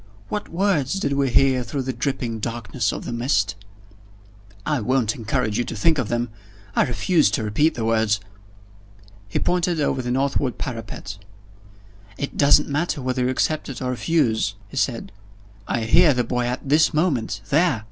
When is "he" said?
9.27-9.37, 14.69-14.75